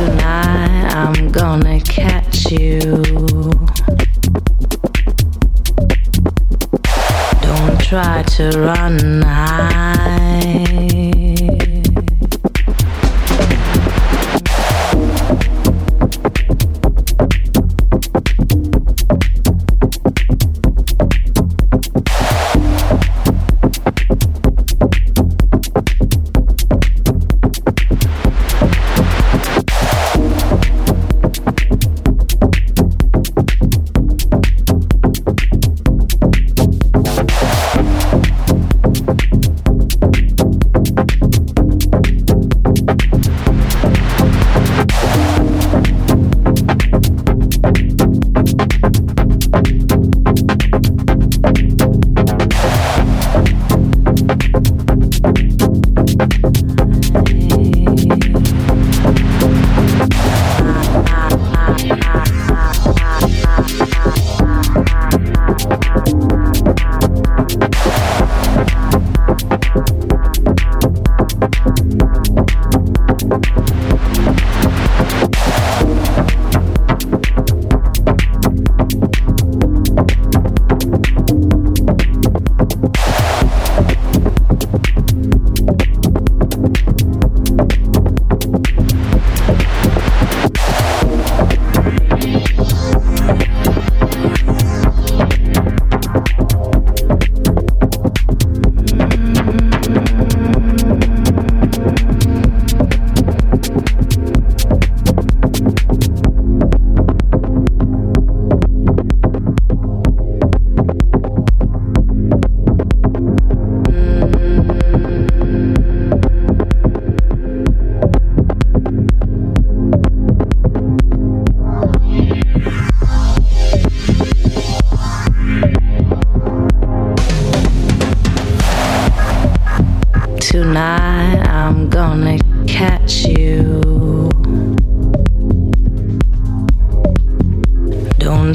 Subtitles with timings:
[0.00, 2.80] tonight I'm gonna catch you.
[7.42, 10.69] Don't try to run high.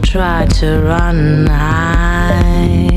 [0.05, 2.94] try to run high.